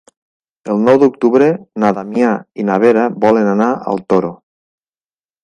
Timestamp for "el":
0.75-0.79